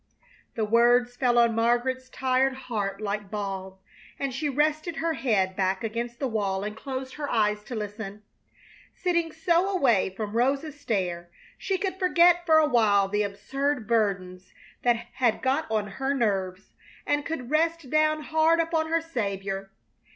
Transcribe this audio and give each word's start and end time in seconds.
'"The 0.55 0.65
words 0.65 1.15
fell 1.15 1.37
on 1.37 1.53
Margaret's 1.53 2.09
tired 2.09 2.53
heart 2.55 2.99
like 2.99 3.29
balm, 3.29 3.75
and 4.17 4.33
she 4.33 4.49
rested 4.49 4.95
her 4.95 5.13
head 5.13 5.55
back 5.55 5.83
against 5.83 6.17
the 6.17 6.27
wall 6.27 6.63
and 6.63 6.75
closed 6.75 7.13
her 7.13 7.29
eyes 7.29 7.63
to 7.65 7.75
listen. 7.75 8.23
Sitting 8.95 9.31
so 9.31 9.69
away 9.69 10.09
from 10.09 10.35
Rosa's 10.35 10.79
stare, 10.79 11.29
she 11.55 11.77
could 11.77 11.99
forget 11.99 12.47
for 12.47 12.57
a 12.57 12.67
while 12.67 13.09
the 13.09 13.21
absurd 13.21 13.87
burdens 13.87 14.51
that 14.81 14.95
had 14.95 15.43
got 15.43 15.69
on 15.69 15.85
her 15.85 16.15
nerves, 16.15 16.73
and 17.05 17.23
could 17.23 17.51
rest 17.51 17.91
down 17.91 18.23
hard 18.23 18.59
upon 18.59 18.87
her 18.87 19.01
Saviour. 19.01 19.69